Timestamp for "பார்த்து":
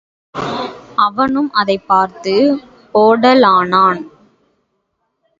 1.87-2.33